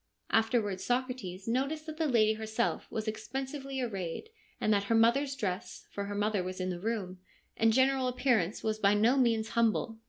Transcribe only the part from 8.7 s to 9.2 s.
by no